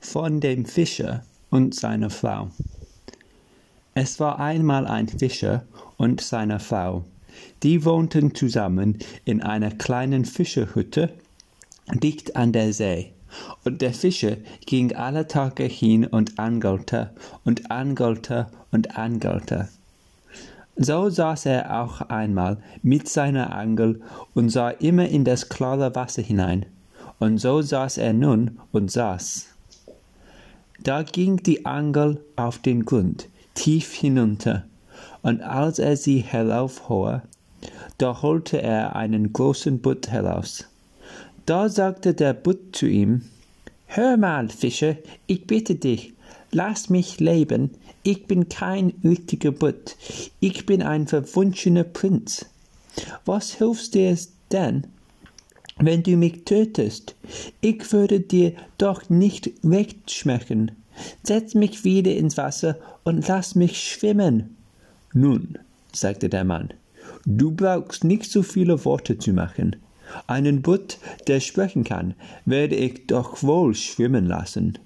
[0.00, 2.48] von dem Fischer und seiner Frau.
[3.94, 5.64] Es war einmal ein Fischer
[5.96, 7.04] und seine Frau.
[7.62, 11.12] Die wohnten zusammen in einer kleinen Fischerhütte
[11.94, 13.12] dicht an der See.
[13.64, 14.36] Und der Fischer
[14.66, 17.10] ging alle Tage hin und angelte
[17.44, 19.68] und angelte und angelte.
[20.76, 24.00] So saß er auch einmal mit seiner Angel
[24.34, 26.66] und sah immer in das klare Wasser hinein.
[27.18, 29.50] Und so saß er nun und saß.
[30.82, 34.64] Da ging die Angel auf den Grund, tief hinunter,
[35.22, 37.20] und als er sie heraufhob,
[37.98, 40.64] da holte er einen großen Butt heraus.
[41.44, 43.22] Da sagte der Butt zu ihm,
[43.88, 44.96] Hör mal, Fischer,
[45.26, 46.14] ich bitte dich,
[46.50, 49.96] lass mich leben, ich bin kein üchtiger Butt,
[50.38, 52.46] ich bin ein verwunschener Prinz.
[53.26, 54.16] Was hilft dir
[54.50, 54.86] denn,
[55.76, 57.16] wenn du mich tötest?
[57.60, 60.70] Ich würde dir doch nicht wegschmecken.
[61.22, 64.56] Setz mich wieder ins Wasser und lass mich schwimmen.
[65.12, 65.58] Nun,
[65.92, 66.72] sagte der Mann,
[67.26, 69.76] du brauchst nicht so viele Worte zu machen.
[70.26, 74.78] Einen Butt, der sprechen kann, werde ich doch wohl schwimmen lassen.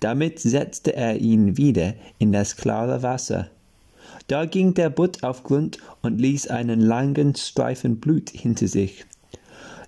[0.00, 3.48] Damit setzte er ihn wieder in das klare Wasser.
[4.28, 9.04] Da ging der Butt auf Grund und ließ einen langen Streifen Blut hinter sich.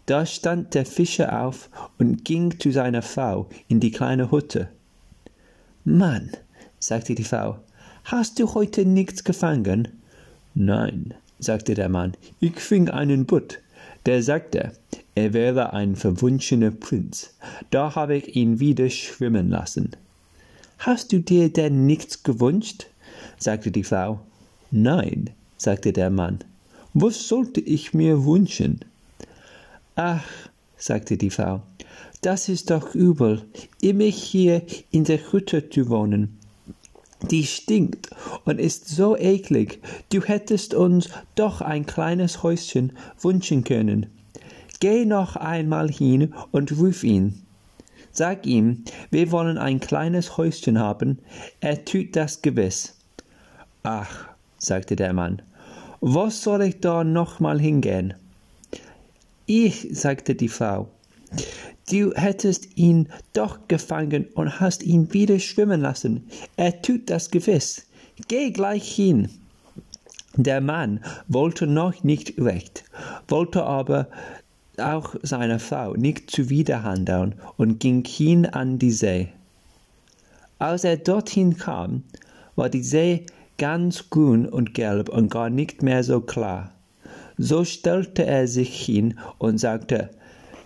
[0.07, 4.69] Da stand der Fischer auf und ging zu seiner Frau in die kleine Hütte.
[5.89, 6.31] Mann,
[6.79, 7.61] sagte die Frau,
[8.05, 9.89] hast du heute nichts gefangen?
[10.55, 13.61] Nein, sagte der Mann, ich fing einen Butt.
[14.05, 14.73] Der sagte,
[15.15, 17.35] er wäre ein verwunschener Prinz.
[17.71, 19.93] Da habe ich ihn wieder schwimmen lassen.
[20.79, 22.89] Hast du dir denn nichts gewünscht?
[23.39, 24.21] sagte die Frau.
[24.71, 26.41] Nein, sagte der Mann.
[26.93, 28.81] Was sollte ich mir wünschen?
[29.97, 30.27] Ach,
[30.77, 31.63] sagte die Frau,
[32.23, 33.45] das ist doch übel,
[33.81, 36.39] immer hier in der Hütte zu wohnen.
[37.31, 38.11] Die stinkt
[38.45, 39.81] und ist so eklig.
[40.13, 44.07] Du hättest uns doch ein kleines Häuschen wünschen können.
[44.81, 47.43] Geh noch einmal hin und ruf ihn.
[48.13, 51.19] Sag ihm, wir wollen ein kleines Häuschen haben.
[51.61, 52.97] Er tut das gewiss.
[53.83, 55.43] Ach, sagte der Mann,
[56.01, 58.15] was soll ich da noch mal hingehen?
[59.47, 60.89] Ich, sagte die Frau,
[61.91, 66.29] du hättest ihn doch gefangen und hast ihn wieder schwimmen lassen.
[66.57, 67.87] Er tut das gewiss.
[68.29, 69.29] Geh gleich hin.
[70.37, 72.85] Der Mann wollte noch nicht recht,
[73.27, 74.09] wollte aber
[74.77, 79.29] auch seiner Frau nicht zuwiderhandeln und ging hin an die See.
[80.59, 82.05] Als er dorthin kam,
[82.55, 83.27] war die See
[83.59, 86.73] ganz grün und gelb und gar nicht mehr so klar.
[87.37, 90.11] So stellte er sich hin und sagte,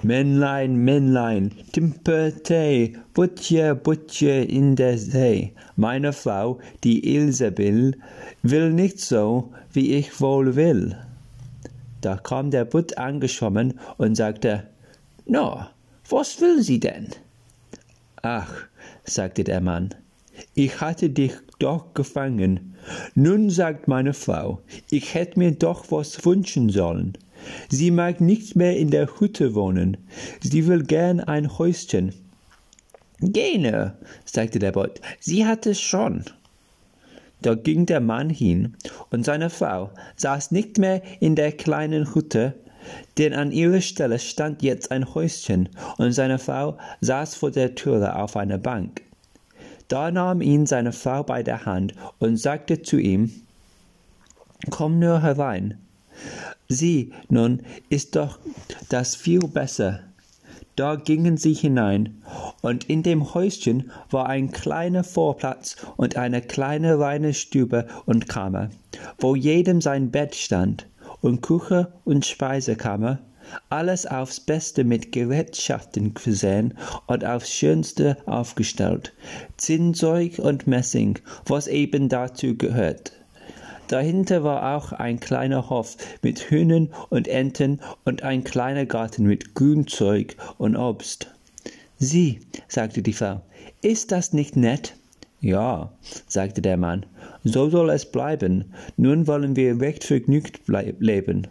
[0.04, 5.52] Männlein, Männlein, Timperte, Butje, Butje in der See.
[5.76, 7.96] Meine Frau, die Ilsebill,
[8.42, 10.96] will nicht so, wie ich wohl will.
[12.00, 14.66] Da kam der Butt angeschwommen und sagte,
[15.24, 15.66] No,
[16.08, 17.10] was will sie denn?
[18.22, 18.52] Ach,
[19.04, 19.94] sagte der Mann,
[20.54, 22.74] ich hatte dich doch gefangen.
[23.14, 27.16] Nun sagt meine Frau, ich hätte mir doch was wünschen sollen.
[27.69, 29.97] Sie mag nicht mehr in der Hütte wohnen.
[30.41, 32.12] Sie will gern ein Häuschen.
[33.20, 36.25] Gene, sagte der Bott, sie hat es schon.
[37.41, 38.76] Da ging der Mann hin,
[39.10, 42.54] und seine Frau saß nicht mehr in der kleinen Hütte,
[43.19, 48.16] denn an ihrer Stelle stand jetzt ein Häuschen, und seine Frau saß vor der Türe
[48.16, 49.02] auf einer Bank.
[49.88, 53.31] Da nahm ihn seine Frau bei der Hand und sagte zu ihm,
[54.70, 55.78] Komm nur herein.
[56.72, 57.60] Sieh, nun
[57.90, 58.38] ist doch
[58.88, 60.00] das viel besser.
[60.74, 62.22] Da gingen sie hinein,
[62.62, 68.70] und in dem Häuschen war ein kleiner Vorplatz und eine kleine reine Stube und Kammer,
[69.18, 70.86] wo jedem sein Bett stand,
[71.20, 73.18] und Küche und Speisekammer,
[73.68, 76.72] alles aufs Beste mit Gerätschaften versehen
[77.06, 79.12] und aufs Schönste aufgestellt,
[79.58, 83.12] Zinnzeug und Messing, was eben dazu gehört.
[83.92, 89.54] Dahinter war auch ein kleiner Hof mit Hühnern und Enten und ein kleiner Garten mit
[89.54, 91.30] Grünzeug und Obst.
[91.98, 93.42] Sieh, sagte die Frau,
[93.82, 94.96] ist das nicht nett?
[95.42, 95.92] Ja,
[96.26, 97.04] sagte der Mann,
[97.44, 98.72] so soll es bleiben.
[98.96, 100.62] Nun wollen wir recht vergnügt
[100.98, 101.48] leben.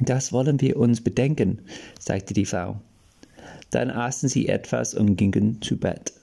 [0.00, 1.60] Das wollen wir uns bedenken,
[2.00, 2.80] sagte die Frau.
[3.70, 6.14] Dann aßen sie etwas und gingen zu Bett.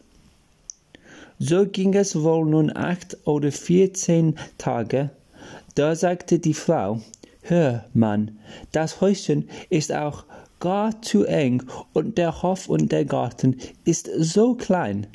[1.41, 5.09] So ging es wohl nun acht oder vierzehn Tage.
[5.73, 6.99] Da sagte die Frau,
[7.41, 8.37] Hör, Mann,
[8.73, 10.25] das Häuschen ist auch
[10.59, 11.63] gar zu eng
[11.93, 15.07] und der Hof und der Garten ist so klein.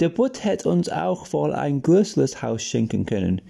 [0.00, 3.40] Der Butt hätte uns auch wohl ein größeres Haus schenken können.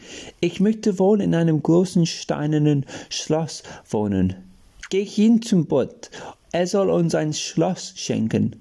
[0.41, 4.35] Ich möchte wohl in einem großen steinernen Schloss wohnen.
[4.91, 6.11] Geh hin zum Butt,
[6.53, 8.57] er soll uns ein Schloss schenken.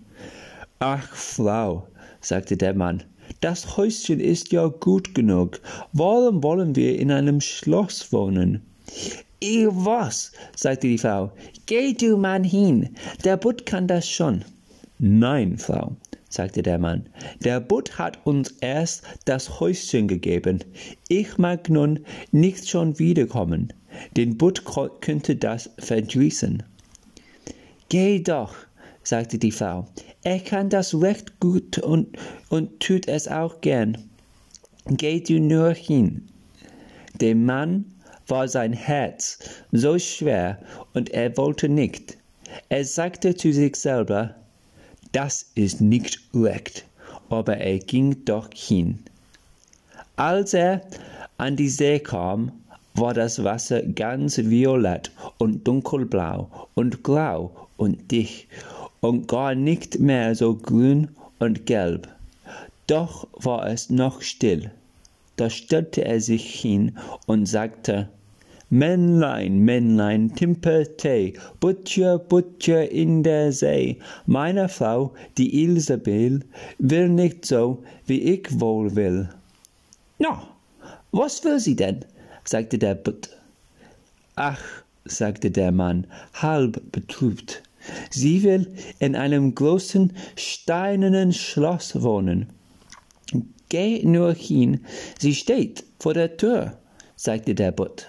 [0.79, 1.87] Ach, Frau,
[2.21, 3.03] sagte der Mann,
[3.41, 5.59] das Häuschen ist ja gut genug.
[5.93, 8.61] Warum wollen wir in einem Schloss wohnen?
[9.39, 11.31] Ich was, sagte die Frau.
[11.67, 14.43] Geh du Mann hin, der Butt kann das schon.
[14.97, 15.95] Nein, Frau,
[16.29, 17.07] sagte der Mann,
[17.43, 20.63] der Butt hat uns erst das Häuschen gegeben.
[21.07, 21.99] Ich mag nun
[22.31, 23.73] nicht schon wiederkommen.
[24.15, 24.63] Den Butt
[25.01, 26.63] könnte das verdrießen.
[27.89, 28.55] Geh doch,
[29.07, 29.87] sagte die Frau.
[30.23, 32.17] Er kann das recht gut und,
[32.49, 33.97] und tut es auch gern.
[34.85, 36.27] Geh du nur hin.
[37.21, 37.85] Dem Mann
[38.27, 39.39] war sein Herz
[39.71, 40.59] so schwer
[40.93, 42.17] und er wollte nicht.
[42.67, 44.35] Er sagte zu sich selber,
[45.13, 46.85] das ist nicht recht,
[47.29, 48.99] aber er ging doch hin.
[50.17, 50.81] Als er
[51.37, 52.51] an die See kam,
[52.95, 58.47] war das Wasser ganz violett und dunkelblau und grau und dicht
[59.01, 61.09] und gar nicht mehr so grün
[61.39, 62.07] und gelb.
[62.87, 64.71] Doch war es noch still.
[65.35, 68.09] Da stellte er sich hin und sagte,
[68.69, 73.97] Männlein, Männlein, Timpertee, Butcher, Butcher in der See.
[74.25, 76.41] Meine Frau, die Isabel,
[76.77, 79.29] will nicht so, wie ich wohl will.
[80.19, 80.47] Na,
[81.11, 82.03] was will sie denn?
[82.43, 83.29] sagte der Butt.
[84.35, 84.61] Ach,
[85.05, 87.63] sagte der Mann, halb betrübt.
[88.09, 92.47] Sie will in einem großen steinernen Schloss wohnen.
[93.69, 94.81] Geh nur hin,
[95.19, 96.77] sie steht vor der Tür,
[97.15, 98.07] sagte der Butt.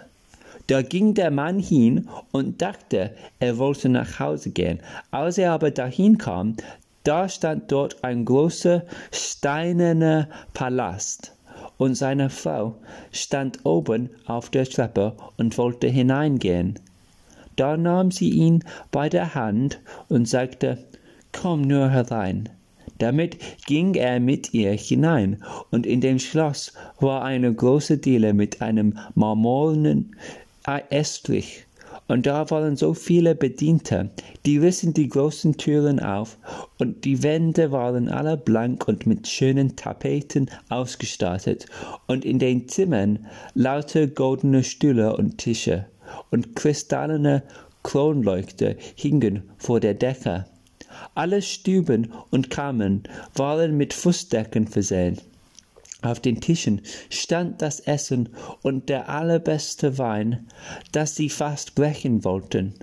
[0.69, 4.80] Da ging der Mann hin und dachte, er wollte nach Hause gehen.
[5.10, 6.56] Als er aber dahin kam,
[7.04, 11.32] da stand dort ein großer steinerner Palast,
[11.78, 12.75] und seine Frau
[13.12, 16.78] stand oben auf der Treppe und wollte hineingehen.
[17.58, 18.62] Da nahm sie ihn
[18.93, 20.78] bei der Hand und sagte,
[21.32, 22.49] Komm nur herein.
[22.99, 28.62] Damit ging er mit ihr hinein, und in dem Schloss war eine große Diele mit
[28.62, 30.14] einem marmornen
[30.90, 31.64] Estrich.
[32.06, 34.11] Und da waren so viele Bediente,
[34.46, 36.38] die rissen die großen Türen auf,
[36.78, 41.66] und die Wände waren alle blank und mit schönen Tapeten ausgestattet,
[42.06, 45.87] und in den Zimmern lauter goldene Stühle und Tische,
[46.31, 47.43] und kristallene
[47.82, 50.46] Kronleuchter hingen vor der Decke.
[51.14, 53.02] Alle Stuben und Kammern
[53.34, 55.19] waren mit Fußdecken versehen.
[56.02, 58.28] Auf den Tischen stand das Essen
[58.62, 60.46] und der allerbeste Wein,
[60.93, 62.75] dass sie fast brechen wollten.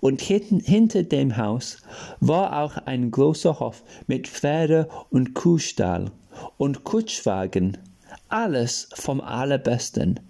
[0.00, 1.78] Und hinten, hinter dem Haus
[2.20, 6.10] war auch ein großer Hof mit Pferde und Kuhstall
[6.56, 7.76] und Kutschwagen,
[8.28, 10.20] alles vom allerbesten.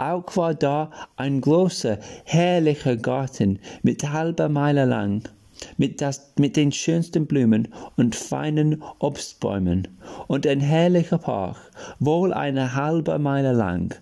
[0.00, 5.28] Auch war da ein großer, herrlicher Garten mit halber Meile lang
[5.76, 7.68] mit, das, mit den schönsten Blumen
[7.98, 9.88] und feinen Obstbäumen
[10.26, 11.58] und ein herrlicher Park,
[11.98, 13.94] wohl eine halbe Meile lang.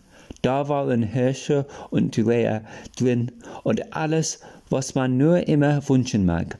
[0.42, 2.62] Da waren Hirsche und Rehe
[2.96, 3.32] drin
[3.64, 4.38] und alles,
[4.70, 6.58] was man nur immer wünschen mag.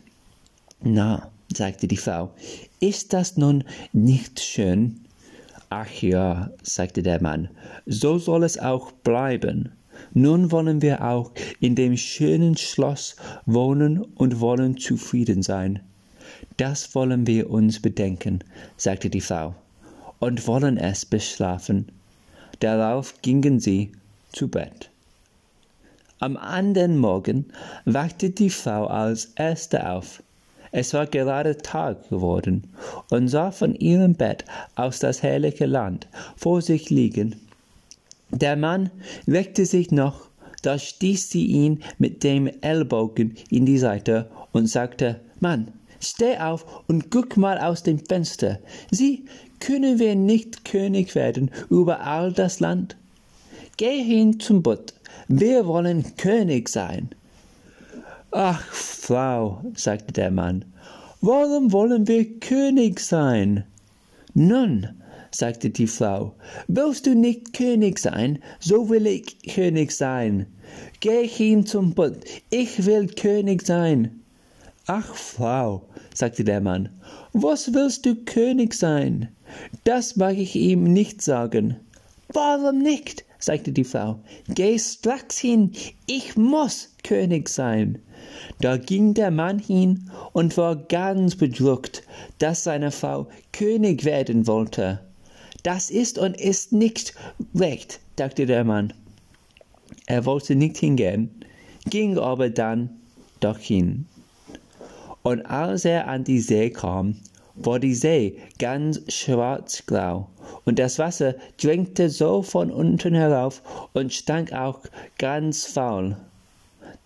[0.83, 2.31] Na, sagte die Frau,
[2.81, 3.63] ist das nun
[3.93, 5.05] nicht schön?
[5.71, 7.49] Ach ja, sagte der Mann,
[7.85, 9.73] so soll es auch bleiben.
[10.15, 15.81] Nun wollen wir auch in dem schönen Schloss wohnen und wollen zufrieden sein.
[16.57, 18.41] Das wollen wir uns bedenken,
[18.77, 19.55] sagte die Frau,
[20.21, 21.89] und wollen es beschlafen.
[22.61, 23.93] Darauf gingen sie
[24.33, 24.91] zu Bett.
[26.21, 27.47] Am anderen Morgen
[27.85, 30.23] wachte die Frau als erste auf.
[30.73, 32.65] Es war gerade Tag geworden
[33.11, 34.45] und sah von ihrem Bett
[34.77, 37.35] aus das herrliche Land vor sich liegen
[38.31, 38.91] der Mann
[39.25, 40.29] weckte sich noch,
[40.63, 46.83] da stieß sie ihn mit dem Ellbogen in die Seite und sagte, Mann, steh auf
[46.89, 48.59] und guck mal aus dem Fenster.
[48.91, 49.25] Sieh,
[49.61, 52.97] können wir nicht König werden über all das Land?
[53.79, 54.93] Geh hin zum Butt,
[55.29, 57.09] wir wollen König sein.
[58.31, 60.67] Ach, Frau, sagte der Mann,
[61.23, 63.65] warum wollen wir König sein?
[64.35, 64.87] Nun,
[65.31, 66.35] sagte die Frau.
[66.67, 70.47] Willst du nicht König sein, so will ich König sein.
[71.01, 74.21] Geh hin zum Bund, ich will König sein.
[74.87, 76.91] Ach, Frau, sagte der Mann,
[77.33, 79.29] was willst du König sein?
[79.85, 81.77] Das mag ich ihm nicht sagen.
[82.35, 83.25] Warum nicht?
[83.39, 84.21] sagte die Frau.
[84.49, 85.73] Geh stracks hin,
[86.07, 87.99] ich muss König sein.
[88.61, 92.03] Da ging der Mann hin und war ganz bedrückt,
[92.39, 95.01] dass seine Frau König werden wollte.
[95.63, 97.15] Das ist und ist nicht
[97.55, 98.93] recht, dachte der Mann.
[100.07, 101.31] Er wollte nicht hingehen,
[101.89, 102.91] ging aber dann
[103.41, 104.07] doch hin.
[105.23, 107.17] Und als er an die See kam,
[107.55, 110.29] war die See ganz schwarzgrau,
[110.65, 113.63] und das Wasser drängte so von unten herauf
[113.93, 114.81] und stank auch
[115.19, 116.17] ganz faul.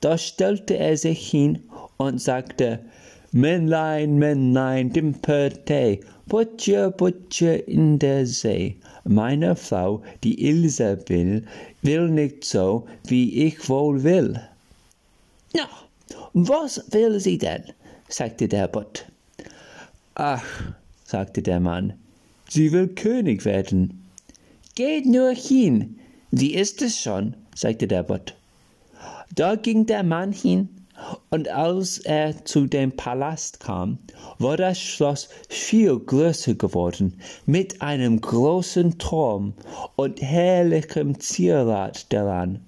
[0.03, 1.63] Da stellte er sich hin
[1.97, 2.81] und sagte,
[3.31, 8.77] Männlein, Männlein, Dimperte, Butcher, Butcher in der See.
[9.05, 11.45] Meine Frau, die Isabel,
[11.83, 14.41] will nicht so, wie ich wohl will.
[15.55, 15.69] Na,
[16.33, 17.63] was will sie denn?
[18.09, 19.07] sagte der Butt.
[20.17, 20.45] Ach,
[21.05, 21.95] sagte der Mann,
[22.49, 24.03] sie will König werden.
[24.75, 26.01] Geht nur hin,
[26.33, 28.35] sie ist es schon, sagte der Butt.
[29.35, 30.69] Da ging der Mann hin,
[31.31, 33.99] und als er zu dem Palast kam,
[34.39, 39.55] war das Schloss viel größer geworden, mit einem großen Turm
[39.97, 42.61] und herrlichem Zierat daran.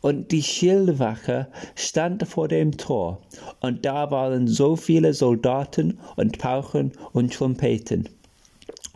[0.00, 3.20] Und die Schildwache stand vor dem Tor,
[3.60, 8.08] und da waren so viele Soldaten und Pauken und Trompeten.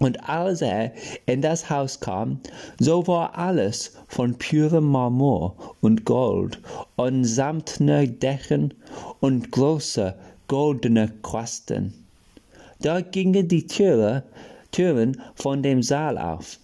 [0.03, 0.91] Und als er
[1.27, 2.41] in das Haus kam,
[2.81, 6.61] so war alles von purem Marmor und Gold
[6.97, 8.75] und samtner Decken
[9.21, 10.17] und große
[10.49, 11.95] goldene Quasten.
[12.81, 14.25] Da gingen die Türe,
[14.73, 16.59] Türen von dem Saal auf,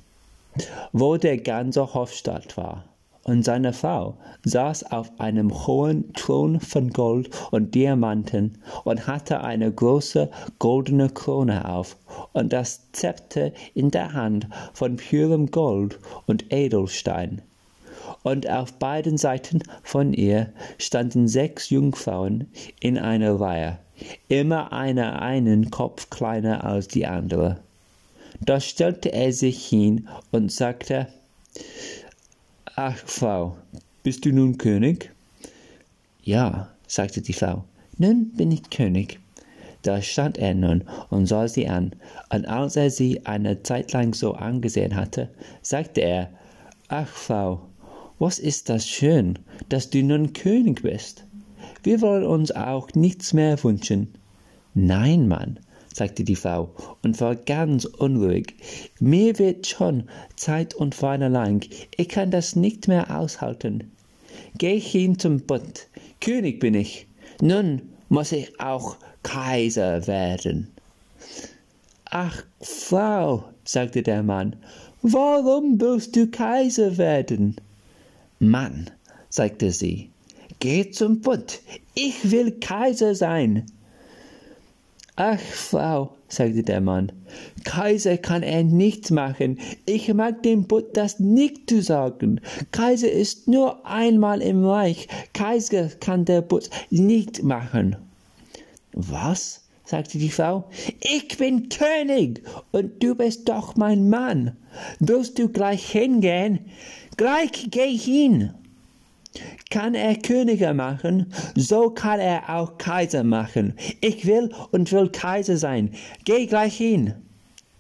[0.92, 2.83] wo der ganze Hofstaat war
[3.28, 9.70] und seine Frau saß auf einem hohen Thron von Gold und Diamanten und hatte eine
[9.70, 11.97] große goldene Krone auf
[12.32, 17.42] und das Zepter in der Hand von purem Gold und Edelstein.
[18.23, 23.78] Und auf beiden Seiten von ihr standen sechs Jungfrauen in einer Reihe,
[24.28, 27.58] immer eine einen Kopf kleiner als die andere.
[28.40, 31.08] Da stellte er sich hin und sagte,
[32.80, 33.56] Ach, Frau,
[34.04, 35.11] bist du nun König?
[36.23, 37.64] Ja, sagte die Frau,
[37.97, 39.18] nun bin ich König.
[39.82, 41.97] Da stand er nun und sah sie an,
[42.30, 45.28] und als er sie eine Zeit lang so angesehen hatte,
[45.61, 46.30] sagte er,
[46.87, 47.62] Ach, Frau,
[48.20, 51.25] was ist das schön, dass du nun König bist.
[51.82, 54.14] Wir wollen uns auch nichts mehr wünschen.
[54.75, 55.58] Nein, Mann,
[55.98, 56.70] sagte die Frau
[57.02, 58.54] und war ganz unruhig.
[59.00, 60.04] Mir wird schon
[60.36, 61.66] Zeit und Weile lang.
[61.96, 63.90] Ich kann das nicht mehr aushalten.
[64.56, 65.88] Geh hin zum Bund.
[66.20, 67.06] König bin ich.
[67.40, 70.68] Nun muss ich auch Kaiser werden.
[72.06, 74.56] Ach, Frau, sagte der Mann,
[75.02, 77.56] warum willst du Kaiser werden?
[78.38, 78.88] Mann,
[79.28, 80.10] sagte sie,
[80.60, 81.60] geh zum Bund.
[81.94, 83.66] Ich will Kaiser sein.
[85.20, 87.10] Ach, Frau, sagte der Mann,
[87.64, 89.58] Kaiser kann er nicht machen.
[89.84, 92.40] Ich mag dem Butt das nicht zu sagen.
[92.70, 95.08] Kaiser ist nur einmal im Reich.
[95.32, 97.96] Kaiser kann der Butt nicht machen.
[98.92, 99.62] Was?
[99.84, 100.70] sagte die Frau.
[101.00, 104.56] Ich bin König und du bist doch mein Mann.
[105.00, 106.60] Willst du gleich hingehen?
[107.16, 108.54] Gleich geh hin.
[109.70, 113.75] Kann er Könige machen, so kann er auch Kaiser machen.
[114.00, 115.92] Ich will und will Kaiser sein.
[116.25, 117.14] Geh gleich hin.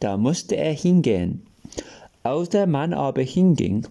[0.00, 1.46] Da musste er hingehen.
[2.22, 3.86] Als der Mann aber hinging,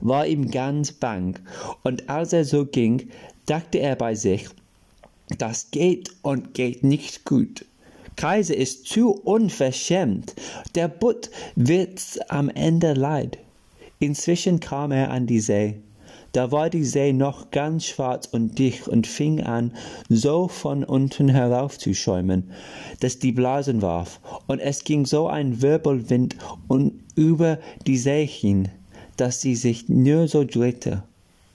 [0.00, 1.38] war ihm ganz bang,
[1.82, 3.08] und als er so ging,
[3.46, 4.48] dachte er bei sich,
[5.38, 7.64] das geht und geht nicht gut.
[8.16, 10.34] Kaiser ist zu unverschämt.
[10.74, 13.38] Der Butt wird's am Ende leid.
[13.98, 15.76] Inzwischen kam er an die See.
[16.32, 19.72] Da war die See noch ganz schwarz und dicht und fing an,
[20.08, 22.50] so von unten herauf zu schäumen,
[23.00, 26.36] dass die Blasen warf, und es ging so ein Wirbelwind
[26.68, 28.68] und über die See hin,
[29.16, 31.02] dass sie sich nur so drehte.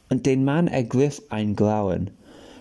[0.10, 2.12] Und den Mann ergriff ein Grauen.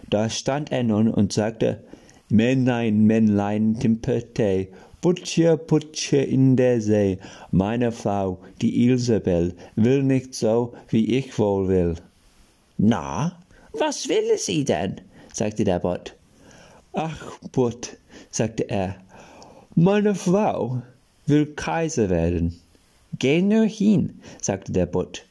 [0.09, 1.83] Da stand er nun und sagte,
[2.29, 4.69] Männlein, Männlein, timperte,
[5.05, 7.19] Putsche, Putsche in der See,
[7.51, 11.97] meine Frau, die Isabel, will nicht so, wie ich wohl will.
[12.79, 13.39] Na,
[13.75, 15.03] was will sie denn?
[15.31, 16.17] sagte der Bott.
[16.95, 17.99] Ach, Butt,
[18.31, 18.97] sagte er,
[19.75, 20.81] meine Frau
[21.27, 22.59] will Kaiser werden.
[23.19, 25.27] Geh nur hin, sagte der Butt.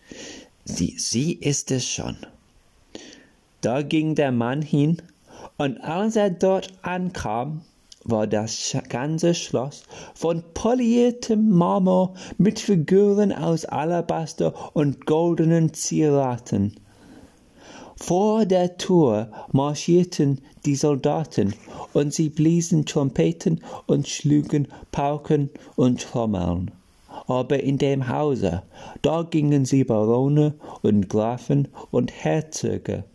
[0.65, 2.17] Sie, sie ist es schon.
[3.61, 5.01] Da ging der Mann hin,
[5.57, 7.63] und als er dort ankam,
[8.05, 9.83] war das ganze Schloss
[10.13, 16.75] von poliertem Marmor mit Figuren aus Alabaster und goldenen Zieraten.
[17.95, 21.53] Vor der Tür marschierten die Soldaten,
[21.93, 26.71] und sie bliesen Trompeten und schlugen Pauken und Trommeln.
[27.27, 28.63] Aber in dem Hause,
[29.01, 33.05] da gingen sie Barone und Grafen und Herzöge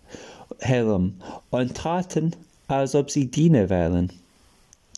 [0.60, 1.14] herum
[1.50, 2.34] und traten,
[2.68, 4.12] als ob sie Diener wären.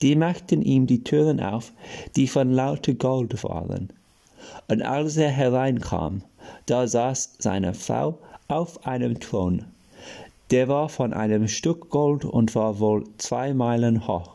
[0.02, 1.72] Die machten ihm die Türen auf,
[2.16, 3.90] die von lauter Gold waren.
[4.68, 6.22] Und als er hereinkam,
[6.66, 9.64] da saß seine Frau auf einem Thron.
[10.50, 14.30] Der war von einem Stück Gold und war wohl zwei Meilen hoch.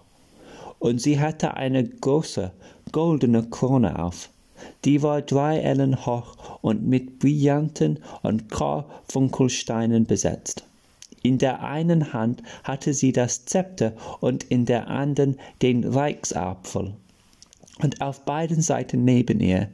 [0.79, 2.51] Und sie hatte eine große
[2.91, 4.29] goldene Krone auf.
[4.85, 10.65] Die war drei Ellen hoch und mit Brillanten und Karfunkelsteinen besetzt.
[11.25, 16.93] In der einen Hand hatte sie das Zepter und in der anderen den Reichsapfel.
[17.81, 19.69] Und auf beiden Seiten neben ihr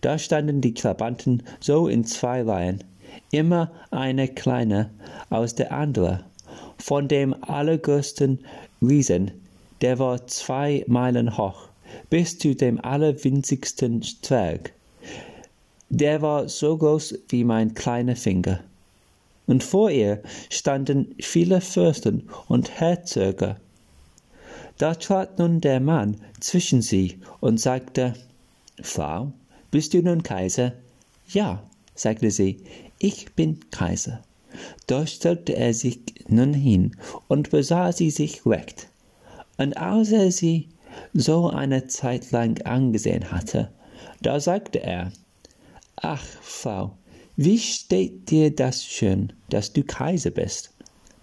[0.00, 2.84] da standen die Trabanten so in zwei Reihen,
[3.30, 4.90] immer eine kleine
[5.30, 6.20] aus der anderen.
[6.78, 8.40] Von dem allergrößten
[8.82, 9.30] Riesen,
[9.80, 11.68] der war zwei Meilen hoch,
[12.10, 14.72] bis zu dem allerwinzigsten Zwerg.
[15.90, 18.60] Der war so groß wie mein kleiner Finger.
[19.48, 23.56] Und vor ihr standen viele Fürsten und Herzöge.
[24.76, 28.14] Da trat nun der Mann zwischen sie und sagte,
[28.80, 29.32] Frau,
[29.70, 30.74] bist du nun Kaiser?
[31.28, 31.62] Ja,
[31.94, 32.58] sagte sie,
[32.98, 34.22] ich bin Kaiser.
[34.86, 38.88] Da stellte er sich nun hin und besah sie sich recht.
[39.56, 40.68] Und als er sie
[41.14, 43.70] so eine Zeit lang angesehen hatte,
[44.20, 45.10] da sagte er,
[45.96, 46.96] Ach, Frau,
[47.40, 50.70] wie steht dir das schön, dass du Kaiser bist?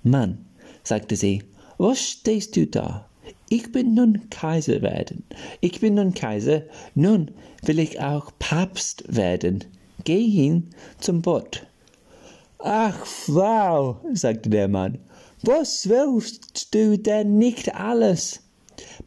[0.02, 0.46] Mann,
[0.82, 1.44] sagte sie,
[1.78, 3.10] was stehst du da?
[3.50, 5.26] Ich bin nun Kaiser werden.
[5.60, 6.62] Ich bin nun Kaiser,
[6.94, 7.32] nun
[7.64, 9.66] will ich auch Papst werden.
[10.06, 10.70] Geh hin
[11.02, 11.68] zum Boot.
[12.60, 15.00] Ach, Frau, sagte der Mann,
[15.44, 18.40] was willst du denn nicht alles?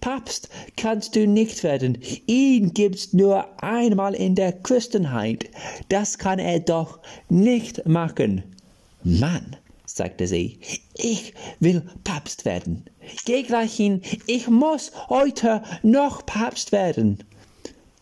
[0.01, 1.99] Papst kannst du nicht werden.
[2.27, 5.51] Ihn gibt's nur einmal in der Christenheit.
[5.89, 8.43] Das kann er doch nicht machen.
[9.03, 9.57] Mann,
[9.87, 10.59] sagte sie,
[10.95, 12.85] ich will Papst werden.
[13.25, 17.25] Geh gleich hin, ich muss heute noch Papst werden.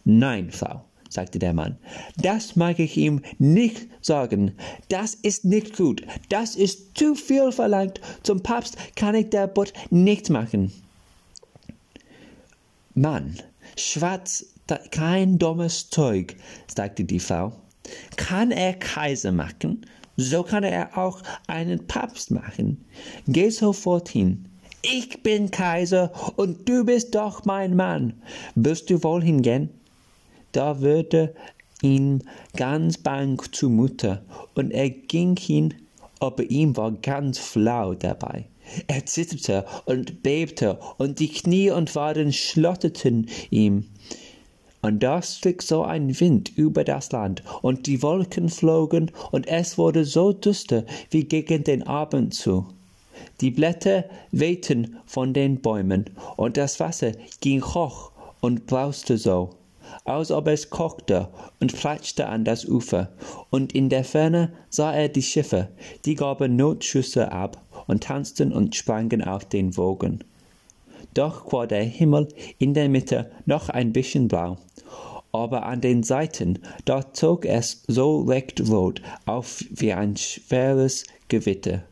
[0.05, 1.79] Nein, Frau, sagte der Mann,
[2.17, 4.53] das mag ich ihm nicht sagen.
[4.89, 6.03] Das ist nicht gut.
[6.29, 8.01] Das ist zu viel verlangt.
[8.23, 10.73] Zum Papst kann ich der Butt nicht machen.
[12.99, 13.35] Mann,
[13.77, 14.47] schwarz,
[14.91, 16.35] kein dummes Zeug,
[16.67, 17.53] sagte die Frau.
[18.17, 19.85] Kann er Kaiser machen?
[20.17, 22.87] So kann er auch einen Papst machen.
[23.29, 24.47] Geh sofort hin.
[24.81, 28.15] Ich bin Kaiser und du bist doch mein Mann.
[28.55, 29.69] Willst du wohl hingehen?
[30.53, 31.35] Da wurde
[31.83, 32.23] ihm
[32.57, 34.23] ganz bang zumute
[34.55, 35.75] und er ging hin,
[36.19, 38.47] aber ihm war ganz flau dabei.
[38.87, 43.87] Er zitterte und bebte und die Knie und Waden schlotterten ihm.
[44.83, 49.79] Und da strich so ein Wind über das Land, und die Wolken flogen, und es
[49.79, 52.67] wurde so düster wie gegen den Abend zu.
[53.41, 59.51] Die Blätter wehten von den Bäumen, und das Wasser ging hoch und brauste so,
[60.05, 63.09] als ob es kochte und platschte an das Ufer,
[63.51, 65.69] und in der Ferne sah er die Schiffe,
[66.05, 70.21] die gaben Notschüsse ab und tanzten und sprangen auf den Wogen.
[71.15, 74.59] Doch war der Himmel in der Mitte noch ein bisschen blau,
[75.33, 81.83] aber an den Seiten, da zog es so recht rot auf wie ein schweres Gewitter.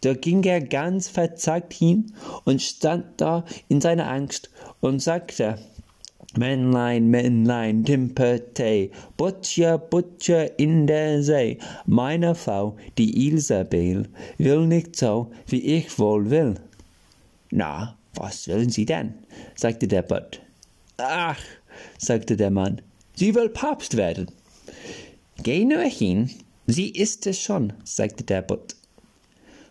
[0.00, 2.12] Da ging er ganz verzagt hin
[2.44, 5.58] und stand da in seiner Angst und sagte,
[6.36, 15.30] Männlein, Männlein, Timpertei, Butcher, Butcher in der See, meine Frau, die Isabel, will nicht so,
[15.46, 16.54] wie ich wohl will.
[17.50, 19.14] Na, was wollen Sie denn?
[19.54, 20.40] sagte der Butt.
[20.96, 21.40] Ach,
[21.98, 22.80] sagte der Mann,
[23.14, 24.28] sie will Papst werden.
[25.42, 26.30] Geh nur hin,
[26.66, 28.76] sie ist es schon, sagte der Butt.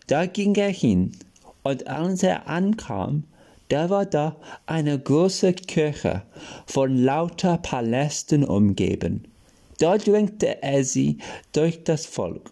[0.06, 1.12] Da ging er hin,
[1.62, 3.24] und als er ankam,
[3.68, 6.22] da war da eine große Kirche
[6.66, 9.24] von lauter Palästen umgeben.
[9.78, 11.18] Da drängte er sie
[11.52, 12.50] durch das Volk.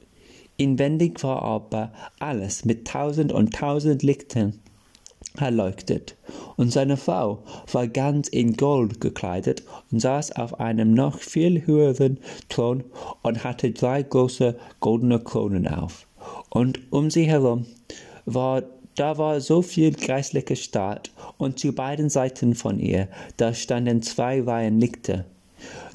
[0.56, 4.60] Inwendig war aber alles mit tausend und tausend Lichtern
[5.38, 6.16] erleuchtet,
[6.56, 12.18] und seine Frau war ganz in Gold gekleidet und saß auf einem noch viel höheren
[12.48, 12.84] Thron
[13.22, 16.06] und hatte drei große goldene Kronen auf.
[16.50, 17.66] Und um sie herum
[18.26, 18.62] war
[19.02, 24.40] da war so viel geistlicher Staat, und zu beiden Seiten von ihr, da standen zwei
[24.40, 25.24] Reihen Lichter,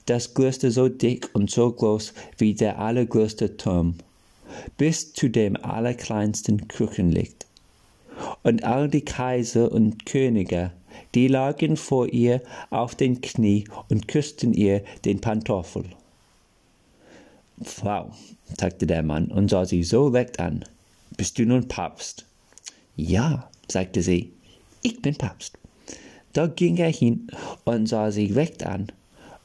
[0.08, 3.96] das größte so dick und so groß wie der allergrößte Turm.
[4.76, 7.46] bis zu dem allerkleinsten Kuchen liegt.
[8.44, 10.72] Und all die Kaiser und Könige,
[11.16, 12.42] die lagen vor ihr
[12.72, 15.86] auf den Knie und küssten ihr den Pantoffel.
[17.64, 18.12] Frau,
[18.60, 20.66] sagte der Mann und sah sie so recht an,
[21.16, 22.26] bist du nun Papst?
[22.98, 24.34] Ja, sagte sie,
[24.82, 25.60] ich bin Papst.
[26.34, 27.28] Da ging er hin
[27.64, 28.92] und sah sie recht an,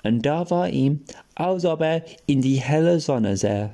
[0.02, 1.00] und da war ihm,
[1.34, 3.70] als ob er in die helle Sonne sähe.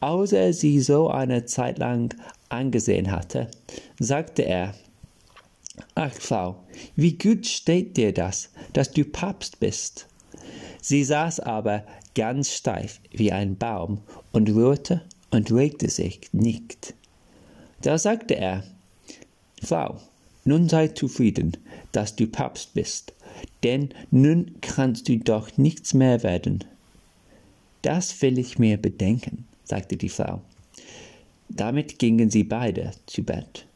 [0.00, 2.14] Als er sie so eine Zeit lang
[2.50, 3.48] angesehen hatte,
[3.98, 4.74] sagte er,
[5.94, 6.56] Ach Frau,
[6.94, 10.06] wie gut steht dir das, dass du Papst bist.
[10.82, 16.94] Sie saß aber ganz steif wie ein Baum und rührte und regte sich nicht.
[17.80, 18.62] Da sagte er,
[19.64, 20.00] Frau,
[20.44, 21.56] nun sei zufrieden,
[21.92, 23.12] dass du Papst bist,
[23.62, 26.64] denn nun kannst du doch nichts mehr werden.
[27.82, 30.40] Das will ich mir bedenken, sagte die Frau.
[31.48, 33.66] Damit gingen sie beide zu Bett.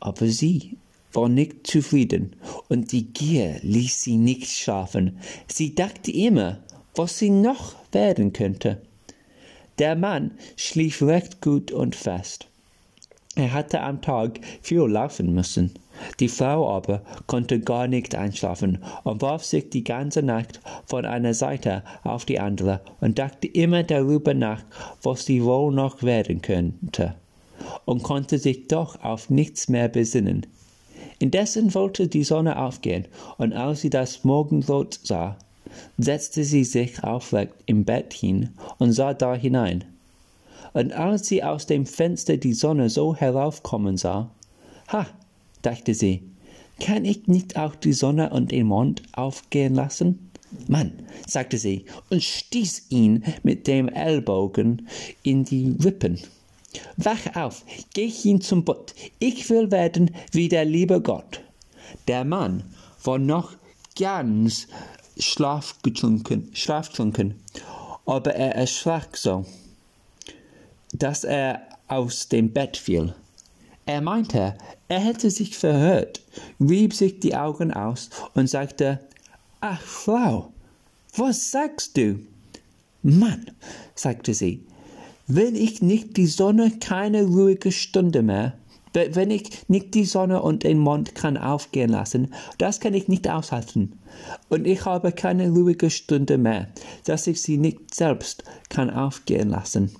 [0.00, 0.76] Aber sie
[1.12, 2.36] war nicht zufrieden
[2.68, 5.18] und die Gier ließ sie nicht schlafen.
[5.48, 6.58] Sie dachte immer,
[6.94, 8.82] was sie noch werden könnte.
[9.78, 12.46] Der Mann schlief recht gut und fest.
[13.36, 15.72] Er hatte am Tag viel laufen müssen.
[16.20, 21.34] Die Frau aber konnte gar nicht einschlafen und warf sich die ganze Nacht von einer
[21.34, 24.62] Seite auf die andere und dachte immer darüber nach,
[25.02, 27.14] was sie wohl noch werden könnte,
[27.84, 30.46] und konnte sich doch auf nichts mehr besinnen.
[31.18, 35.36] Indessen wollte die Sonne aufgehen, und als sie das Morgenrot sah,
[35.98, 39.84] setzte sie sich aufrecht im Bett hin und sah da hinein
[40.76, 44.30] und als sie aus dem Fenster die Sonne so heraufkommen sah,
[44.88, 45.06] ha,
[45.62, 46.22] dachte sie,
[46.78, 50.30] kann ich nicht auch die Sonne und den Mond aufgehen lassen?
[50.68, 50.92] Mann,
[51.26, 54.86] sagte sie und stieß ihn mit dem Ellbogen
[55.22, 56.18] in die Rippen.
[56.98, 61.40] Wach auf, geh hin zum Bett, ich will werden wie der liebe Gott.
[62.06, 62.64] Der Mann
[63.02, 63.54] war noch
[63.98, 64.68] ganz
[65.18, 67.36] schlafgetrunken, schlaftrunken,
[68.04, 69.46] aber er erschrak so
[70.98, 73.14] dass er aus dem Bett fiel.
[73.84, 74.54] Er meinte,
[74.88, 76.20] er hätte sich verhört,
[76.60, 79.00] rieb sich die Augen aus und sagte,
[79.60, 80.52] Ach, Frau,
[81.16, 82.18] was sagst du?
[83.02, 83.50] Mann,
[83.94, 84.64] sagte sie,
[85.28, 88.54] wenn ich nicht die Sonne keine ruhige Stunde mehr,
[88.92, 93.28] wenn ich nicht die Sonne und den Mond kann aufgehen lassen, das kann ich nicht
[93.28, 93.98] aushalten.
[94.48, 96.68] Und ich habe keine ruhige Stunde mehr,
[97.04, 99.94] dass ich sie nicht selbst kann aufgehen lassen.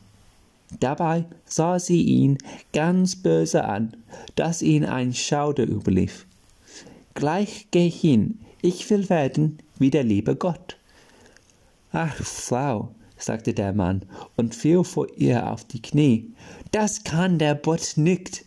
[0.80, 2.38] Dabei sah sie ihn
[2.72, 3.96] ganz böse an,
[4.34, 6.26] dass ihn ein Schauder überlief.
[7.14, 10.76] Gleich geh hin, ich will werden wie der liebe Gott.
[11.92, 14.02] Ach, Frau, sagte der Mann
[14.36, 16.32] und fiel vor ihr auf die Knie,
[16.72, 18.44] das kann der Bott nicht.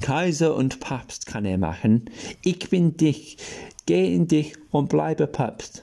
[0.00, 2.06] Kaiser und Papst kann er machen.
[2.42, 3.36] Ich bin dich,
[3.86, 5.82] geh in dich und bleibe Papst.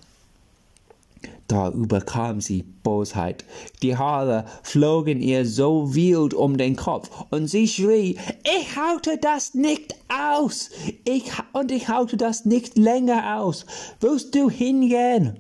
[1.48, 3.46] Da überkam sie Bosheit.
[3.82, 9.54] Die Haare flogen ihr so wild um den Kopf und sie schrie, ich haute das
[9.54, 10.70] nicht aus.
[11.06, 13.66] Ich, und ich haute das nicht länger aus.
[14.02, 15.40] Willst du hingehen?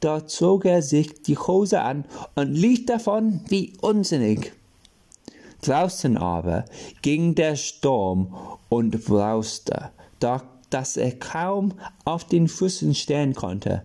[0.00, 4.52] Da zog er sich die Hose an und lief davon wie unsinnig.
[5.62, 6.66] Draußen aber
[7.02, 8.34] ging der Sturm
[8.68, 9.90] und brauste,
[10.20, 11.72] dass er kaum
[12.04, 13.82] auf den Füßen stehen konnte.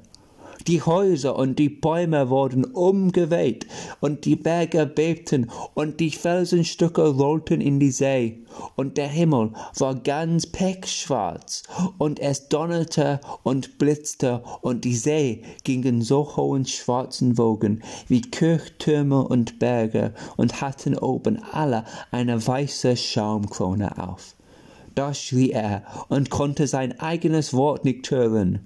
[0.68, 3.68] Die Häuser und die Bäume wurden umgeweht,
[4.00, 8.44] und die Berge bebten, und die Felsenstücke rollten in die See,
[8.76, 11.64] und der Himmel war ganz pechschwarz,
[11.98, 18.22] und es donnerte und blitzte, und die See ging in so hohen schwarzen Wogen wie
[18.22, 24.36] Kirchtürme und Berge und hatten oben alle eine weiße Schaumkrone auf.
[24.96, 28.60] Da schrie er und konnte sein eigenes Wort nicht hören.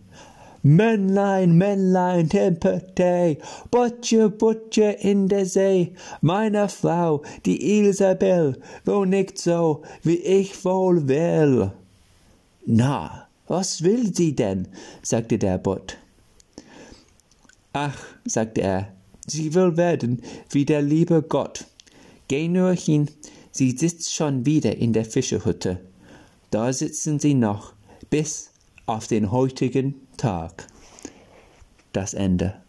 [0.67, 3.37] Männlein, Männlein, Tempete,
[3.71, 11.07] Butche, Butche in der See, meine Frau, die Isabel, wo nicht so, wie ich wohl
[11.07, 11.71] will.
[12.65, 14.67] Na, was will sie denn?
[15.01, 15.95] sagte der Butt.
[17.71, 18.91] Ach, sagte er,
[19.25, 21.65] sie will werden wie der liebe Gott.
[22.27, 23.09] Geh nur hin,
[23.51, 25.79] sie sitzt schon wieder in der Fischerhütte.
[26.51, 27.71] Da sitzen sie noch,
[28.09, 28.51] bis
[28.85, 30.67] auf den heutigen Tag.
[31.93, 32.66] Das Ende.